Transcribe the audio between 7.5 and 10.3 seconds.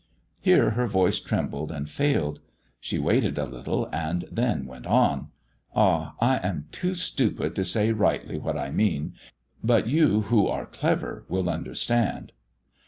to say rightly what I mean, but you